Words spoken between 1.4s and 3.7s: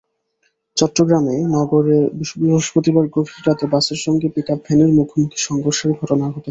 নগরে বৃহস্পতিবার গভীর রাতে